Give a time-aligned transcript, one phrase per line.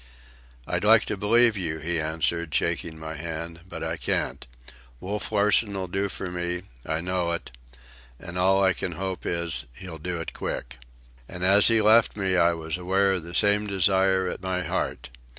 [0.65, 4.47] "I'd like to believe you," he answered, shaking my hand, "but I can't.
[4.99, 7.51] Wolf Larsen 'll do for me, I know it;
[8.19, 10.77] and all I can hope is, he'll do it quick."
[11.29, 15.11] And as he left me I was aware of the same desire at my heart.